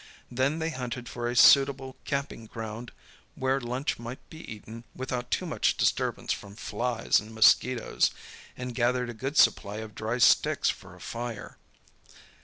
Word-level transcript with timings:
Then 0.31 0.57
they 0.57 0.71
hunted 0.71 1.07
for 1.07 1.29
a 1.29 1.35
suitable 1.35 1.95
camping 2.05 2.47
ground, 2.47 2.89
where 3.35 3.61
lunch 3.61 3.99
might 3.99 4.31
be 4.31 4.39
eaten 4.51 4.83
without 4.95 5.29
too 5.29 5.45
much 5.45 5.77
disturbance 5.77 6.33
from 6.33 6.55
flies 6.55 7.19
and 7.19 7.35
mosquitoes, 7.35 8.09
and 8.57 8.73
gathered 8.73 9.11
a 9.11 9.13
good 9.13 9.37
supply 9.37 9.75
of 9.75 9.93
dry 9.93 10.17
sticks 10.17 10.71
for 10.71 10.95
a 10.95 10.99
fire. 10.99 11.59